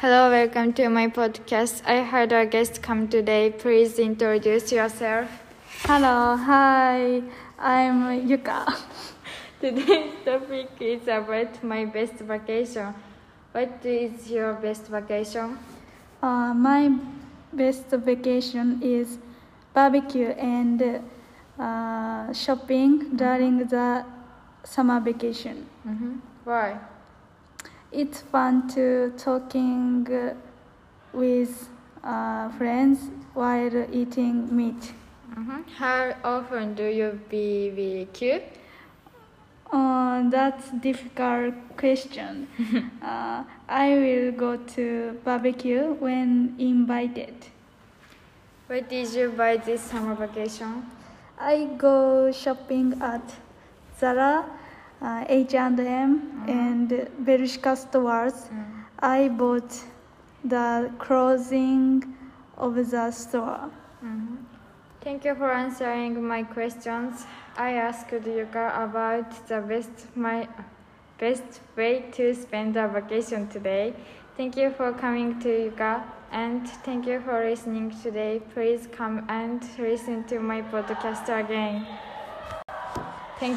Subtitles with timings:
[0.00, 1.80] Hello, welcome to my podcast.
[1.86, 3.48] I heard our guest come today.
[3.48, 5.30] Please introduce yourself.
[5.84, 7.22] Hello, hi,
[7.58, 8.76] I'm Yuka.
[9.60, 12.92] Today's topic is about my best vacation.
[13.52, 15.56] What is your best vacation?
[16.22, 16.92] Uh, my
[17.54, 19.16] best vacation is
[19.72, 21.00] barbecue and
[21.58, 24.04] uh, shopping during the
[24.62, 25.66] summer vacation.
[25.88, 26.16] Mm-hmm.
[26.44, 26.80] Why?
[27.92, 30.06] It's fun to talking
[31.12, 31.68] with
[32.02, 34.92] uh, friends while eating meat.
[35.34, 35.62] Mm-hmm.
[35.76, 38.42] How often do you BBQ?
[39.72, 42.48] Uh, that's difficult question.
[43.02, 47.34] uh, I will go to barbecue when invited.
[48.66, 50.86] Where did you buy this summer vacation?
[51.38, 53.34] I go shopping at
[54.00, 54.44] Zara,
[55.02, 57.24] H&M, and mm-hmm.
[57.24, 58.48] Bershka stores.
[58.48, 58.64] Mm.
[59.00, 59.84] I bought
[60.44, 62.02] the clothing
[62.56, 63.70] of the store.
[64.02, 64.38] Mhm.
[65.00, 67.26] Thank you for answering my questions.
[67.56, 70.48] I asked Yuka about the best my
[71.18, 73.94] best way to spend a vacation today.
[74.36, 78.40] Thank you for coming to Yuka and thank you for listening today.
[78.52, 81.86] Please come and listen to my podcast again.
[83.38, 83.54] Thank you.